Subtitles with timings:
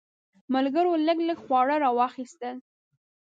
[0.53, 2.55] ملګرو لږ لږ خواړه راواخیستل.